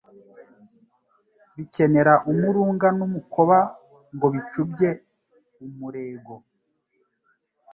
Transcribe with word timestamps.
bikenera 1.55 2.13
umurunga 2.31 2.87
n’umukoba 2.97 3.57
ngo 4.15 4.27
bicubye 4.33 4.89
umurego 5.65 6.33